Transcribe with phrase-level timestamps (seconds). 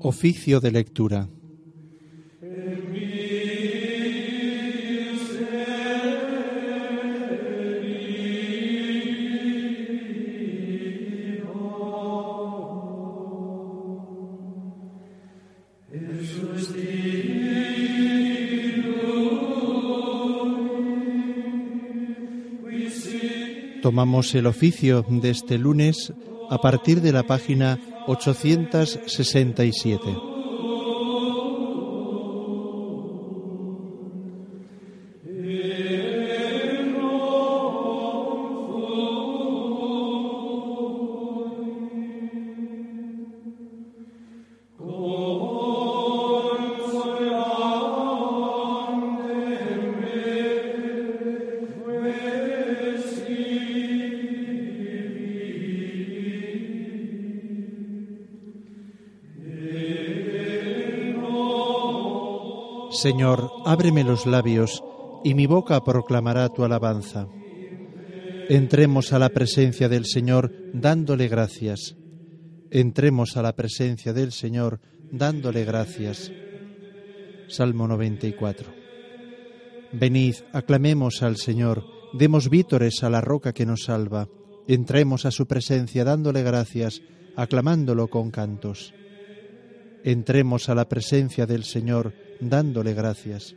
[0.00, 1.28] Oficio de lectura.
[23.82, 26.12] Tomamos el oficio de este lunes
[26.50, 27.78] a partir de la página
[28.08, 30.27] 867.
[63.00, 64.82] Señor, ábreme los labios,
[65.22, 67.28] y mi boca proclamará tu alabanza.
[68.48, 71.94] Entremos a la presencia del Señor dándole gracias.
[72.72, 74.80] Entremos a la presencia del Señor
[75.12, 76.32] dándole gracias.
[77.46, 78.68] Salmo 94.
[79.92, 84.28] Venid, aclamemos al Señor, demos vítores a la roca que nos salva.
[84.66, 87.00] Entremos a su presencia dándole gracias,
[87.36, 88.92] aclamándolo con cantos.
[90.02, 93.54] Entremos a la presencia del Señor dándole gracias.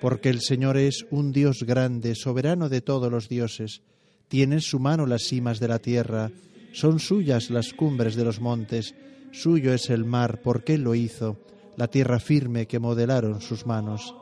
[0.00, 3.82] Porque el Señor es un Dios grande, soberano de todos los dioses.
[4.28, 6.30] Tiene en su mano las cimas de la tierra,
[6.72, 8.94] son suyas las cumbres de los montes,
[9.32, 11.40] suyo es el mar, porque Él lo hizo,
[11.76, 14.14] la tierra firme que modelaron sus manos.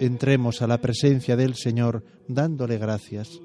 [0.00, 3.40] Entremos a la presencia del Señor dándole gracias.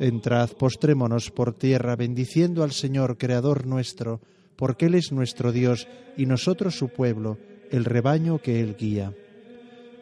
[0.00, 4.20] Entrad, postrémonos por tierra, bendiciendo al Señor, Creador nuestro,
[4.56, 7.38] porque Él es nuestro Dios y nosotros su pueblo,
[7.70, 9.12] el rebaño que Él guía.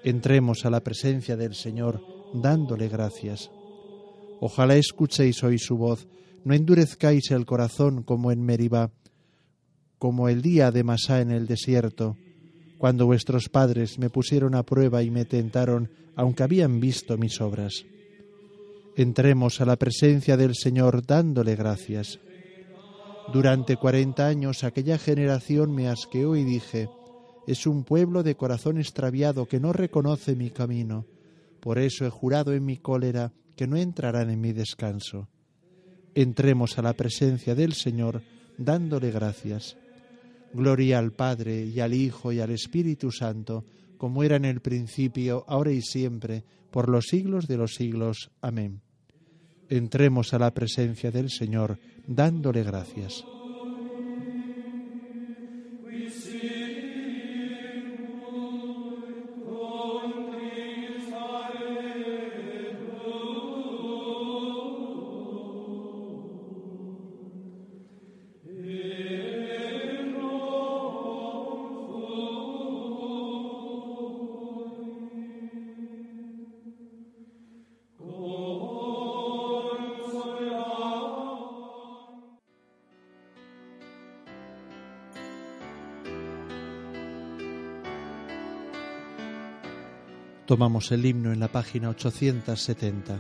[0.04, 3.50] Entremos a la presencia del Señor dándole gracias.
[4.40, 6.06] Ojalá escuchéis hoy su voz,
[6.44, 8.90] no endurezcáis el corazón como en Meribá,
[9.98, 12.16] como el día de Masá en el desierto,
[12.78, 17.84] cuando vuestros padres me pusieron a prueba y me tentaron, aunque habían visto mis obras.
[18.96, 22.18] Entremos a la presencia del Señor dándole gracias.
[23.32, 26.88] Durante cuarenta años aquella generación me asqueó y dije,
[27.46, 31.06] es un pueblo de corazón extraviado que no reconoce mi camino.
[31.60, 35.28] Por eso he jurado en mi cólera que no entrarán en mi descanso.
[36.14, 38.22] Entremos a la presencia del Señor
[38.58, 39.76] dándole gracias.
[40.52, 43.64] Gloria al Padre y al Hijo y al Espíritu Santo,
[43.98, 48.30] como era en el principio, ahora y siempre, por los siglos de los siglos.
[48.40, 48.80] Amén.
[49.68, 53.24] Entremos a la presencia del Señor dándole gracias.
[90.46, 93.18] Tomamos el himno en la página 870.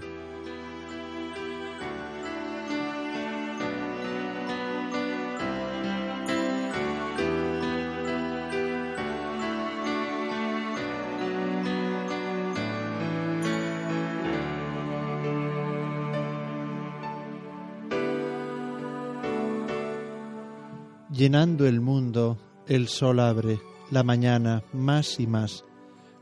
[21.10, 22.38] Llenando el mundo,
[22.68, 23.58] el sol abre,
[23.90, 25.64] la mañana más y más.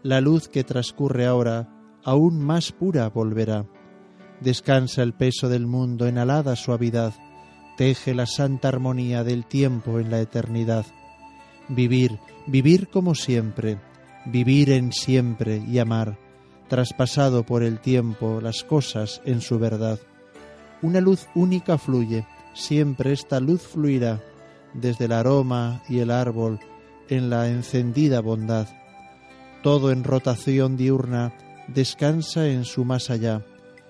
[0.05, 1.67] La luz que transcurre ahora,
[2.05, 3.65] aún más pura volverá.
[4.43, 7.15] Descansa el peso del mundo en alada suavidad,
[7.79, 10.85] teje la santa armonía del tiempo en la eternidad.
[11.69, 13.81] Vivir, vivir como siempre,
[14.27, 16.19] vivir en siempre y amar,
[16.69, 19.99] traspasado por el tiempo las cosas en su verdad.
[20.83, 24.21] Una luz única fluye, siempre esta luz fluirá,
[24.75, 26.61] desde el aroma y el árbol,
[27.09, 28.69] en la encendida bondad.
[29.65, 31.33] Todo en rotación diurna
[31.69, 33.47] descansa en su más allá,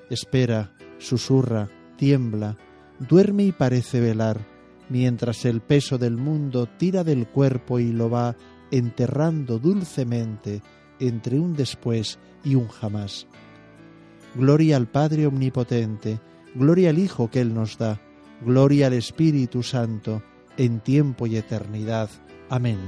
[0.09, 2.57] espera, susurra, tiembla,
[3.01, 4.47] duerme y parece velar,
[4.89, 8.37] mientras el peso del mundo tira del cuerpo y lo va
[8.71, 10.63] enterrando dulcemente
[11.01, 13.27] entre un después y un jamás.
[14.37, 16.21] Gloria al Padre Omnipotente,
[16.55, 18.01] gloria al Hijo que Él nos da,
[18.47, 20.23] gloria al Espíritu Santo,
[20.57, 22.11] en tiempo y eternidad.
[22.49, 22.79] Amén.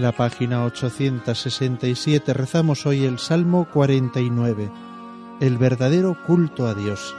[0.00, 4.70] En la página 867 rezamos hoy el Salmo 49,
[5.40, 7.14] el verdadero culto a Dios.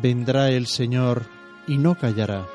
[0.00, 1.24] Vendrá el Señor
[1.66, 2.46] y no callará.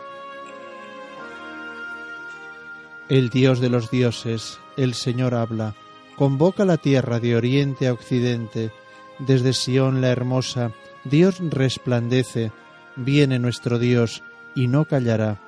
[3.07, 5.75] El Dios de los dioses, el Señor habla,
[6.15, 8.71] convoca la tierra de oriente a occidente,
[9.19, 10.71] desde Sión la hermosa,
[11.03, 12.51] Dios resplandece,
[12.95, 14.23] viene nuestro Dios
[14.55, 15.39] y no callará.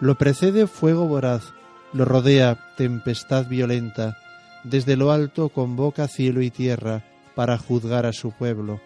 [0.00, 1.52] Lo precede fuego voraz,
[1.92, 4.16] lo rodea tempestad violenta,
[4.64, 7.04] desde lo alto convoca cielo y tierra
[7.34, 8.80] para juzgar a su pueblo.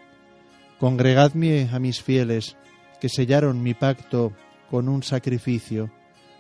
[0.82, 2.56] Congregadme a mis fieles,
[3.00, 4.32] que sellaron mi pacto
[4.69, 5.93] con un sacrificio.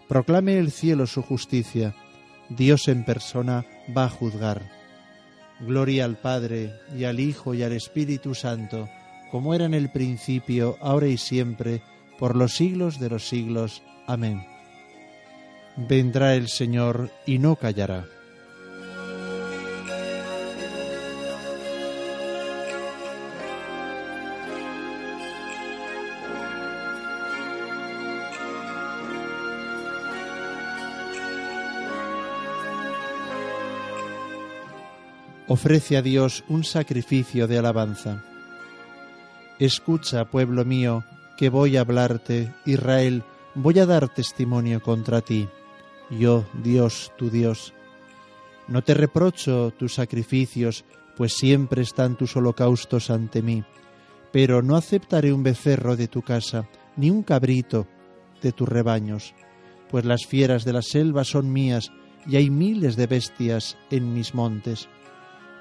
[0.08, 1.94] Proclame el cielo su justicia.
[2.48, 3.64] Dios en persona
[3.96, 4.68] va a juzgar.
[5.60, 8.88] Gloria al Padre, y al Hijo, y al Espíritu Santo,
[9.30, 11.80] como era en el principio, ahora y siempre,
[12.18, 13.84] por los siglos de los siglos.
[14.08, 14.44] Amén.
[15.76, 18.06] Vendrá el Señor y no callará.
[35.52, 38.24] Ofrece a Dios un sacrificio de alabanza.
[39.58, 41.04] Escucha, pueblo mío,
[41.36, 43.22] que voy a hablarte, Israel,
[43.54, 45.46] voy a dar testimonio contra ti.
[46.08, 47.74] Yo, Dios, tu Dios.
[48.66, 50.86] No te reprocho tus sacrificios,
[51.18, 53.62] pues siempre están tus holocaustos ante mí,
[54.32, 56.66] pero no aceptaré un becerro de tu casa,
[56.96, 57.86] ni un cabrito
[58.40, 59.34] de tus rebaños,
[59.90, 61.92] pues las fieras de la selva son mías,
[62.26, 64.88] y hay miles de bestias en mis montes.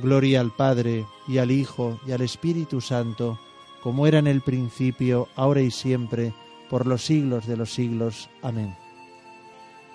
[0.00, 3.38] Gloria al Padre, y al Hijo, y al Espíritu Santo,
[3.82, 6.32] como era en el principio, ahora y siempre,
[6.68, 8.28] por los siglos de los siglos.
[8.42, 8.76] Amén.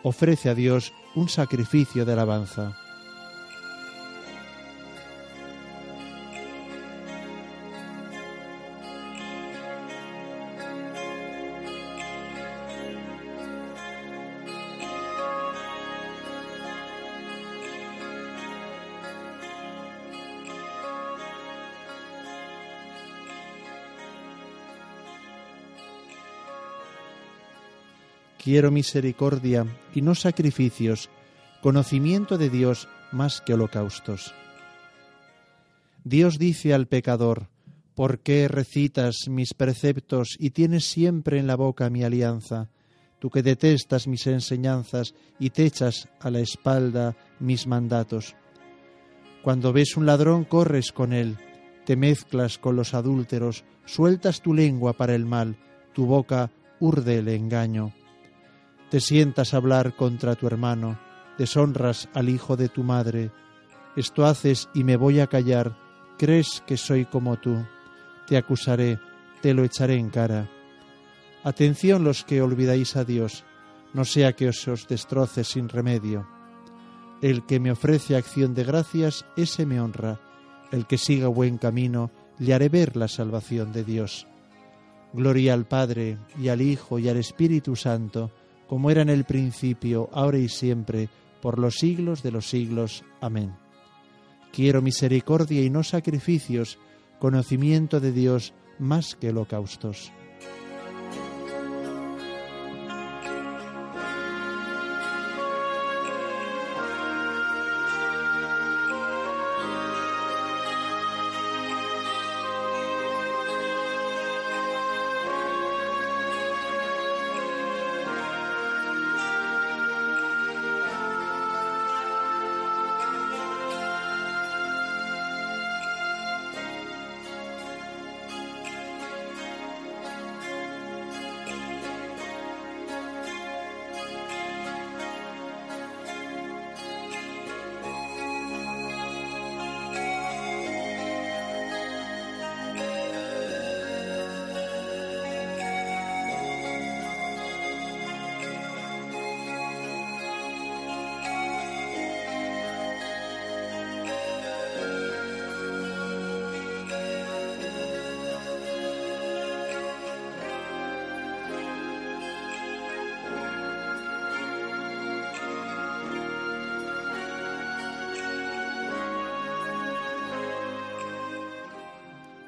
[0.03, 2.77] Ofrece a Dios un sacrificio de alabanza.
[28.45, 31.09] Quiero misericordia y no sacrificios,
[31.63, 34.35] conocimiento de Dios más que holocaustos.
[36.03, 37.47] Dios dice al pecador,
[37.95, 42.69] ¿por qué recitas mis preceptos y tienes siempre en la boca mi alianza?
[43.17, 48.35] Tú que detestas mis enseñanzas y te echas a la espalda mis mandatos.
[49.41, 51.35] Cuando ves un ladrón corres con él,
[51.83, 55.57] te mezclas con los adúlteros, sueltas tu lengua para el mal,
[55.93, 57.91] tu boca urde el engaño.
[58.89, 60.99] Te sientas a hablar contra tu hermano,
[61.37, 63.31] deshonras al hijo de tu madre.
[63.95, 65.77] Esto haces y me voy a callar,
[66.17, 67.65] crees que soy como tú.
[68.27, 68.99] Te acusaré,
[69.41, 70.49] te lo echaré en cara.
[71.43, 73.43] Atención los que olvidáis a Dios,
[73.93, 76.27] no sea que os, os destroce sin remedio.
[77.21, 80.19] El que me ofrece acción de gracias, ese me honra.
[80.71, 84.27] El que siga buen camino, le haré ver la salvación de Dios.
[85.13, 88.31] Gloria al Padre, y al Hijo, y al Espíritu Santo,
[88.67, 91.09] como era en el principio, ahora y siempre,
[91.41, 93.03] por los siglos de los siglos.
[93.21, 93.53] Amén.
[94.51, 96.79] Quiero misericordia y no sacrificios,
[97.19, 100.11] conocimiento de Dios más que holocaustos.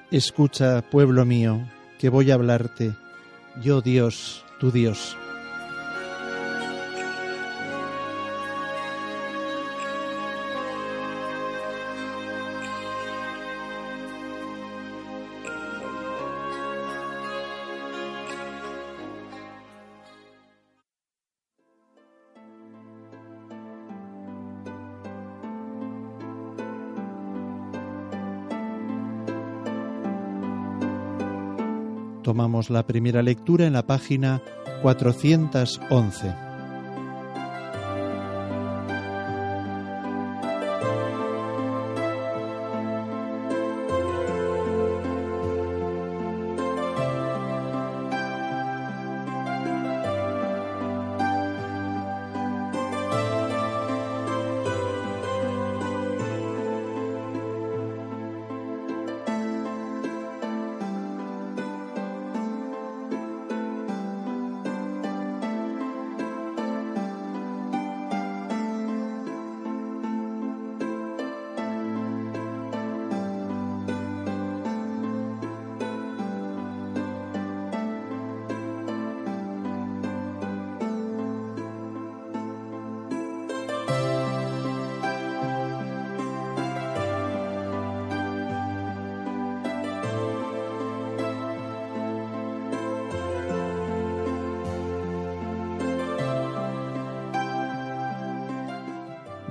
[0.09, 1.59] Escucha, pueblo mío,
[1.99, 2.93] que voy a hablarte,
[3.61, 5.17] yo Dios, tu Dios.
[32.27, 34.41] Tomamos la primera lectura en la página
[34.81, 36.46] 411.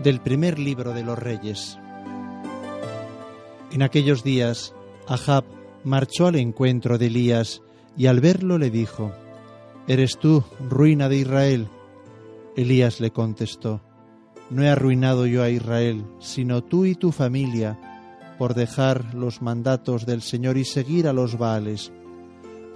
[0.06, 1.80] Del primer libro de los reyes.
[3.72, 4.72] En aquellos días,
[5.08, 5.42] Ahab
[5.82, 7.60] marchó al encuentro de Elías
[7.96, 9.10] y al verlo le dijo,
[9.88, 11.66] ¿Eres tú, ruina de Israel?
[12.54, 13.80] Elías le contestó,
[14.48, 17.76] No he arruinado yo a Israel, sino tú y tu familia,
[18.38, 21.90] por dejar los mandatos del Señor y seguir a los Baales.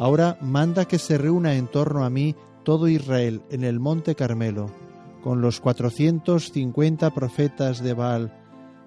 [0.00, 2.34] Ahora manda que se reúna en torno a mí
[2.64, 4.89] todo Israel en el monte Carmelo
[5.22, 8.32] con los 450 profetas de Baal,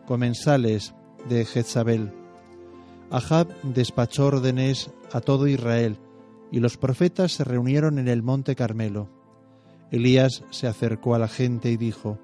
[0.06, 0.94] comensales
[1.30, 2.12] de Jezabel.
[3.10, 5.98] Ahab despachó órdenes a todo Israel,
[6.52, 9.10] y los profetas se reunieron en el monte Carmelo.
[9.92, 12.20] Elías se acercó a la gente y dijo,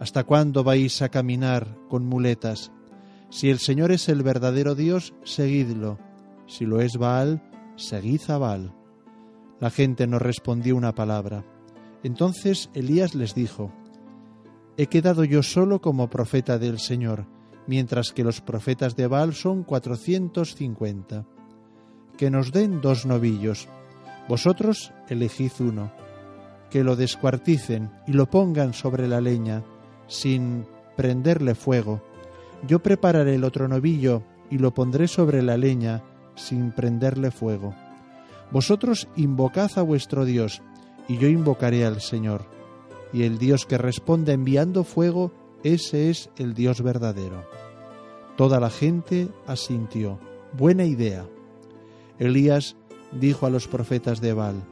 [0.00, 2.72] ¿Hasta cuándo vais a caminar con muletas?
[3.30, 5.98] Si el Señor es el verdadero Dios, seguidlo.
[6.46, 7.42] Si lo es Baal,
[7.76, 8.74] seguid a Baal.
[9.60, 11.44] La gente no respondió una palabra.
[12.04, 13.72] Entonces Elías les dijo,
[14.76, 17.26] He quedado yo solo como profeta del Señor,
[17.66, 21.26] mientras que los profetas de Baal son cuatrocientos cincuenta.
[22.18, 23.68] Que nos den dos novillos.
[24.28, 25.92] Vosotros elegid uno.
[26.70, 29.64] Que lo descuarticen y lo pongan sobre la leña,
[30.06, 32.02] sin prenderle fuego.
[32.66, 36.02] Yo prepararé el otro novillo y lo pondré sobre la leña,
[36.34, 37.74] sin prenderle fuego.
[38.50, 40.62] Vosotros invocad a vuestro Dios,
[41.08, 42.46] y yo invocaré al Señor.
[43.12, 45.32] Y el Dios que responde enviando fuego,
[45.62, 47.44] ese es el Dios verdadero.
[48.36, 50.18] Toda la gente asintió.
[50.52, 51.26] Buena idea.
[52.18, 52.76] Elías
[53.12, 54.64] dijo a los profetas de Baal,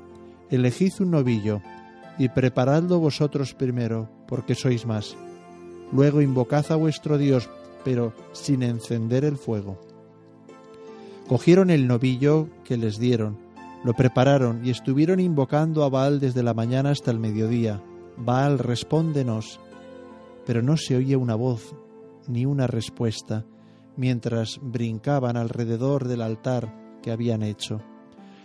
[0.50, 1.62] Elegid un novillo,
[2.18, 5.16] y preparadlo vosotros primero, porque sois más.
[5.92, 7.48] Luego invocad a vuestro Dios,
[7.84, 9.80] pero sin encender el fuego.
[11.28, 13.38] Cogieron el novillo que les dieron,
[13.84, 17.82] lo prepararon y estuvieron invocando a Baal desde la mañana hasta el mediodía.
[18.16, 19.60] Baal, respóndenos.
[20.46, 21.74] Pero no se oye una voz
[22.28, 23.44] ni una respuesta
[23.96, 27.80] mientras brincaban alrededor del altar que habían hecho.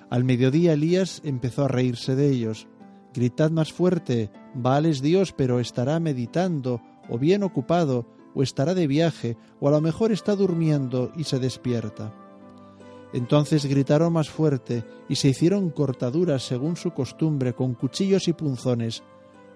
[0.10, 2.68] Al mediodía Elías empezó a reírse de ellos.
[3.14, 8.88] Gritad más fuerte, Baal es Dios, pero estará meditando, o bien ocupado, o estará de
[8.88, 12.14] viaje, o a lo mejor está durmiendo y se despierta.
[13.14, 19.04] Entonces gritaron más fuerte y se hicieron cortaduras según su costumbre con cuchillos y punzones,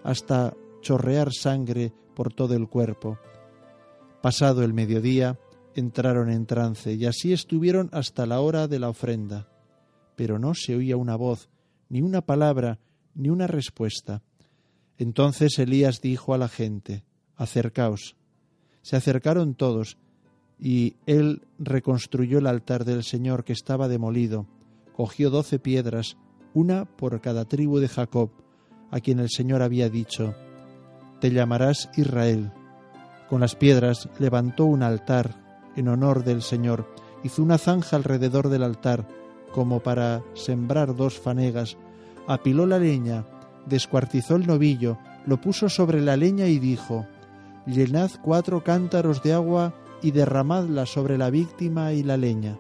[0.04, 3.20] hasta chorrear sangre por todo el cuerpo.
[4.22, 5.40] Pasado el mediodía,
[5.76, 9.48] entraron en trance y así estuvieron hasta la hora de la ofrenda.
[10.16, 11.50] Pero no se oía una voz,
[11.90, 12.80] ni una palabra,
[13.16, 14.22] ni una respuesta.
[14.98, 17.04] Entonces Elías dijo a la gente,
[17.36, 18.16] Acercaos.
[18.84, 19.98] Se acercaron todos,
[20.62, 24.46] y él reconstruyó el altar del Señor que estaba demolido,
[24.96, 26.18] cogió doce piedras,
[26.54, 28.30] una por cada tribu de Jacob,
[28.92, 30.36] a quien el Señor había dicho,
[31.20, 32.52] Te llamarás Israel.
[33.28, 35.42] Con las piedras levantó un altar
[35.76, 36.88] en honor del Señor,
[37.24, 39.08] hizo una zanja alrededor del altar,
[39.52, 41.76] como para sembrar dos fanegas,
[42.28, 43.26] apiló la leña,
[43.66, 47.08] descuartizó el novillo, lo puso sobre la leña y dijo,
[47.66, 52.60] Llenad cuatro cántaros de agua y derramadla sobre la víctima y la leña.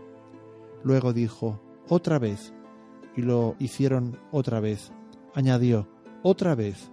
[0.83, 2.53] Luego dijo, otra vez,
[3.15, 4.91] y lo hicieron otra vez.
[5.33, 5.87] Añadió,
[6.23, 6.91] otra vez,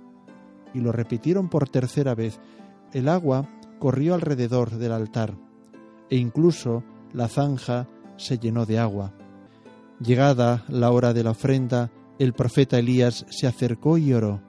[0.74, 2.40] y lo repitieron por tercera vez.
[2.92, 5.34] El agua corrió alrededor del altar,
[6.10, 6.82] e incluso
[7.12, 9.12] la zanja se llenó de agua.
[10.00, 14.40] Llegada la hora de la ofrenda, el profeta Elías se acercó y oró.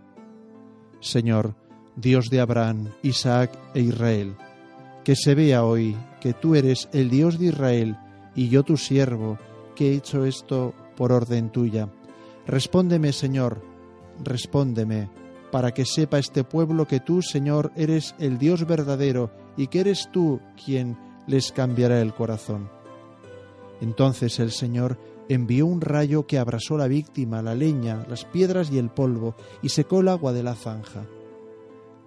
[1.00, 1.56] Señor,
[1.96, 4.36] Dios de Abraham, Isaac e Israel,
[5.04, 7.98] que se vea hoy que tú eres el Dios de Israel
[8.36, 9.38] y yo tu siervo,
[9.76, 11.90] que he hecho esto por orden tuya.
[12.46, 13.62] Respóndeme, Señor,
[14.24, 15.10] respóndeme,
[15.52, 20.10] para que sepa este pueblo que tú, Señor, eres el Dios verdadero y que eres
[20.12, 22.70] tú quien les cambiará el corazón.
[23.82, 24.98] Entonces el Señor
[25.30, 29.70] envió un rayo que abrasó la víctima, la leña, las piedras y el polvo, y
[29.70, 31.06] secó el agua de la zanja.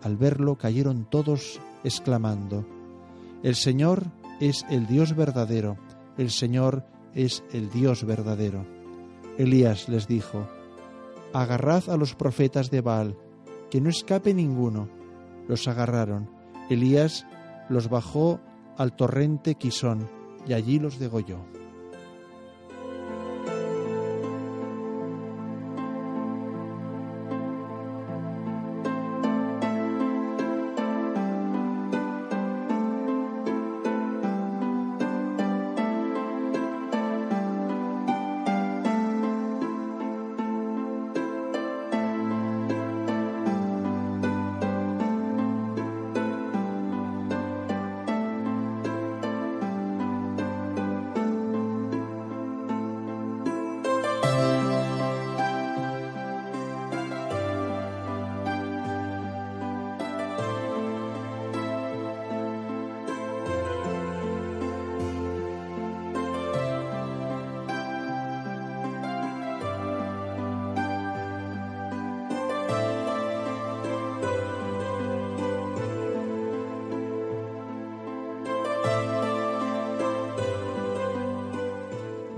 [0.02, 2.66] Al verlo cayeron todos exclamando,
[3.42, 4.04] el Señor
[4.40, 5.76] es el Dios verdadero,
[6.16, 8.66] el Señor es el Dios verdadero.
[9.38, 10.48] Elías les dijo,
[11.32, 13.16] Agarrad a los profetas de Baal,
[13.70, 14.88] que no escape ninguno.
[15.48, 16.30] Los agarraron.
[16.68, 17.26] Elías
[17.68, 18.40] los bajó
[18.76, 20.08] al torrente Quisón
[20.46, 21.38] y allí los degolló.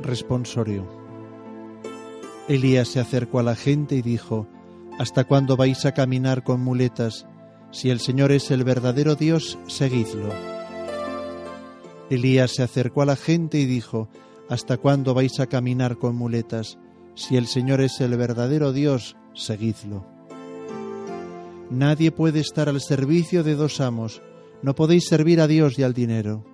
[0.04, 0.86] Responsorio.
[2.46, 4.46] Elías se acercó a la gente y dijo,
[4.98, 7.26] ¿Hasta cuándo vais a caminar con muletas?
[7.72, 10.28] Si el Señor es el verdadero Dios, seguidlo.
[12.10, 14.10] Elías se acercó a la gente y dijo,
[14.50, 16.78] ¿Hasta cuándo vais a caminar con muletas?
[17.14, 20.06] Si el Señor es el verdadero Dios, seguidlo.
[21.70, 24.20] Nadie puede estar al servicio de dos amos.
[24.62, 26.44] No podéis servir a Dios y al dinero.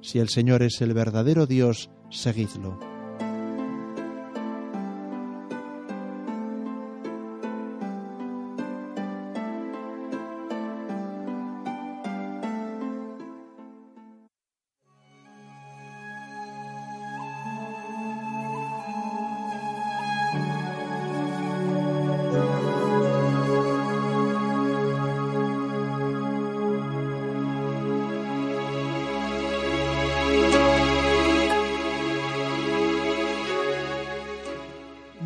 [0.00, 2.93] Si el Señor es el verdadero Dios, seguidlo.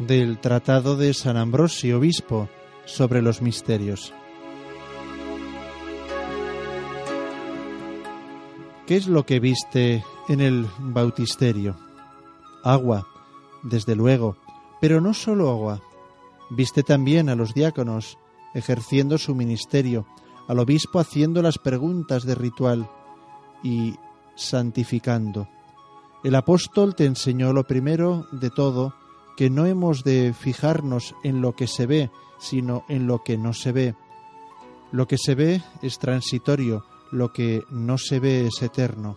[0.09, 2.49] Del Tratado de San Ambrosio Obispo
[2.87, 4.15] sobre los misterios.
[8.87, 11.77] ¿Qué es lo que viste en el bautisterio?
[12.65, 13.07] Agua,
[13.63, 14.39] desde luego,
[14.81, 15.83] pero no solo agua.
[16.49, 18.17] Viste también a los diáconos
[18.55, 20.07] ejerciendo su ministerio,
[20.49, 22.89] al obispo haciendo las preguntas de ritual
[23.63, 23.95] y
[24.37, 25.49] santificando.
[26.25, 28.95] El apóstol te enseñó lo primero de todo,
[29.39, 33.53] que no hemos de fijarnos en lo que se ve, sino en lo que no
[33.53, 33.95] se ve.
[34.91, 39.17] Lo que se ve es transitorio, lo que no se ve es eterno.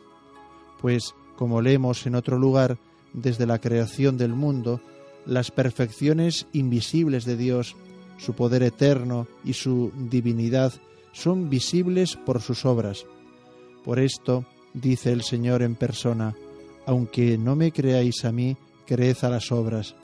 [0.80, 2.78] Pues, como leemos en otro lugar,
[3.14, 4.80] desde la creación del mundo,
[5.26, 7.76] las perfecciones invisibles de Dios,
[8.20, 10.72] su poder eterno y su divinidad
[11.14, 13.08] son visibles por sus obras.
[13.84, 16.36] Por esto, dice el Señor en persona,
[16.86, 18.56] aunque no me creáis a mí,
[18.86, 19.96] creed a las obras.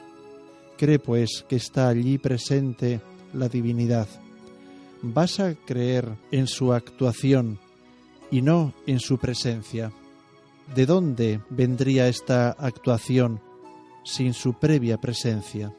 [0.78, 3.02] Cree pues que está allí presente
[3.34, 4.08] la divinidad.
[5.02, 7.60] Vas a creer en su actuación
[8.30, 9.92] y no en su presencia.
[10.76, 13.42] ¿De dónde vendría esta actuación
[14.04, 15.74] sin su previa presencia?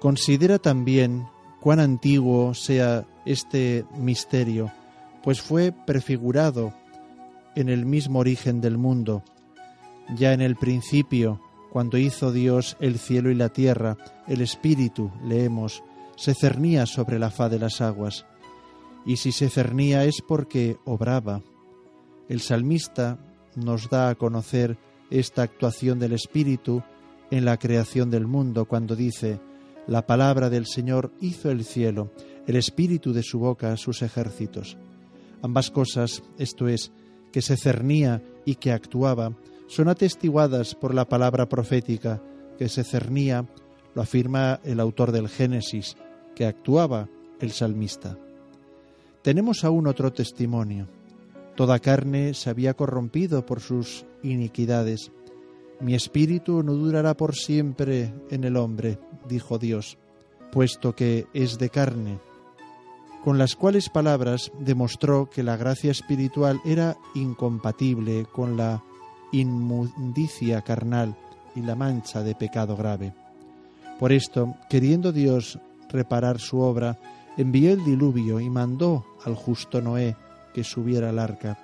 [0.00, 1.26] Considera también
[1.60, 4.72] cuán antiguo sea este misterio,
[5.22, 6.74] pues fue prefigurado
[7.54, 9.22] en el mismo origen del mundo.
[10.16, 11.40] Ya en el principio
[11.72, 13.96] cuando hizo Dios el cielo y la tierra,
[14.28, 15.82] el Espíritu, leemos,
[16.16, 18.26] se cernía sobre la faz de las aguas.
[19.06, 21.40] Y si se cernía es porque obraba.
[22.28, 23.18] El salmista
[23.56, 24.76] nos da a conocer
[25.10, 26.82] esta actuación del Espíritu
[27.30, 29.40] en la creación del mundo cuando dice,
[29.86, 32.12] la palabra del Señor hizo el cielo,
[32.46, 34.76] el Espíritu de su boca sus ejércitos.
[35.40, 36.92] Ambas cosas, esto es,
[37.32, 39.32] que se cernía y que actuaba,
[39.72, 42.22] son atestiguadas por la palabra profética
[42.58, 43.46] que se cernía,
[43.94, 45.96] lo afirma el autor del Génesis,
[46.34, 47.08] que actuaba
[47.40, 48.18] el salmista.
[49.22, 50.88] Tenemos aún otro testimonio.
[51.56, 55.10] Toda carne se había corrompido por sus iniquidades.
[55.80, 59.96] Mi espíritu no durará por siempre en el hombre, dijo Dios,
[60.52, 62.20] puesto que es de carne.
[63.24, 68.82] Con las cuales palabras demostró que la gracia espiritual era incompatible con la
[69.32, 71.16] inmundicia carnal
[71.54, 73.12] y la mancha de pecado grave.
[73.98, 76.98] Por esto, queriendo Dios reparar su obra,
[77.36, 80.16] envió el diluvio y mandó al justo Noé
[80.54, 81.58] que subiera al arca.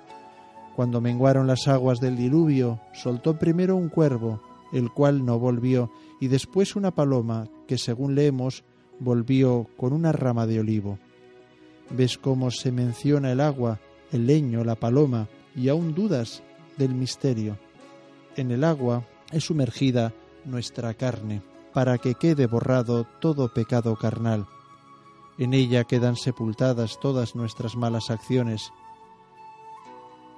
[0.75, 6.27] Cuando menguaron las aguas del diluvio, soltó primero un cuervo, el cual no volvió, y
[6.27, 8.63] después una paloma, que según leemos,
[8.99, 10.97] volvió con una rama de olivo.
[11.89, 13.79] ¿Ves cómo se menciona el agua,
[14.11, 16.43] el leño, la paloma, y aún dudas
[16.79, 17.59] del misterio.
[18.35, 20.13] En el agua es sumergida
[20.45, 24.47] nuestra carne, para que quede borrado todo pecado carnal.
[25.37, 28.73] En ella quedan sepultadas todas nuestras malas acciones.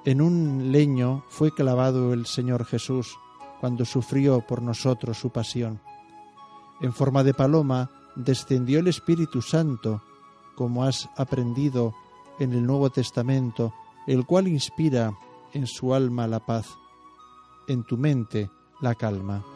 [0.04, 3.18] En un leño fue clavado el Señor Jesús
[3.62, 5.80] cuando sufrió por nosotros su pasión.
[6.82, 10.02] En forma de paloma descendió el Espíritu Santo,
[10.56, 11.94] como has aprendido
[12.40, 13.74] en el Nuevo Testamento,
[14.08, 15.14] el cual inspira
[15.54, 16.68] en su alma la paz,
[17.68, 18.50] en tu mente
[18.82, 19.51] la calma.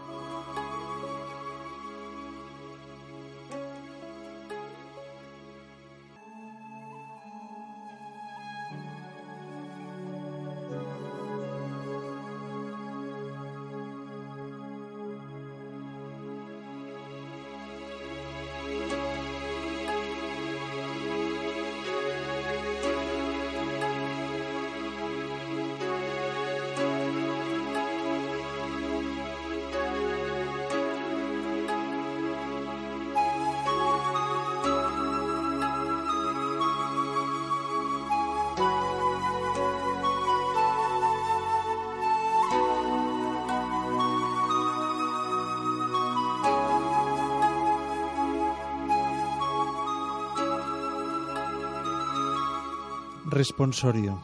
[53.35, 54.17] Responsorio.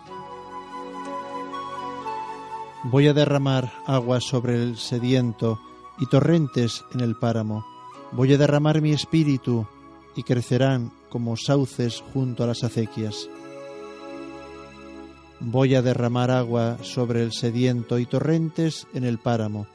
[2.86, 5.60] Voy a derramar agua sobre el sediento
[6.00, 7.66] y torrentes en el páramo.
[8.14, 9.68] Voy a derramar mi espíritu
[10.16, 13.28] y crecerán como sauces junto a las acequias.
[15.42, 19.68] Voy a derramar agua sobre el sediento y torrentes en el páramo.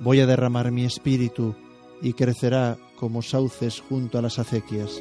[0.00, 1.54] Voy a derramar mi espíritu
[2.02, 5.00] y crecerá como sauces junto a las acequias.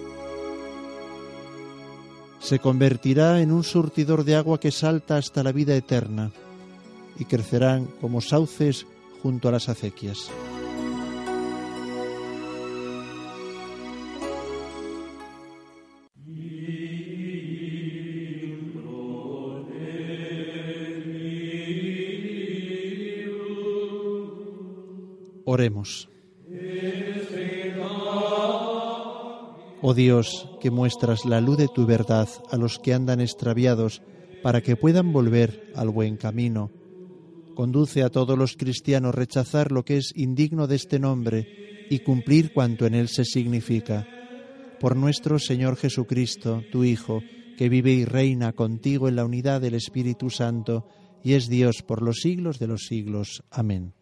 [2.41, 6.31] Se convertirá en un surtidor de agua que salta hasta la vida eterna
[7.17, 8.85] y crecerán como sauces
[9.21, 10.29] junto a las acequias.
[25.45, 26.10] Oremos.
[29.83, 34.03] Oh Dios, que muestras la luz de tu verdad a los que andan extraviados
[34.43, 36.69] para que puedan volver al buen camino.
[37.55, 42.53] Conduce a todos los cristianos rechazar lo que es indigno de este nombre y cumplir
[42.53, 44.07] cuanto en él se significa.
[44.79, 47.23] Por nuestro Señor Jesucristo, tu Hijo,
[47.57, 50.87] que vive y reina contigo en la unidad del Espíritu Santo,
[51.23, 53.43] y es Dios por los siglos de los siglos.
[53.49, 53.93] Amén.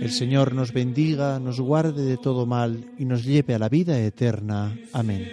[0.00, 3.98] El Señor nos bendiga, nos guarde de todo mal y nos lleve a la vida
[3.98, 4.74] eterna.
[4.94, 5.28] Amén.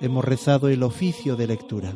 [0.00, 1.92] Hemos rezado el oficio de lectura.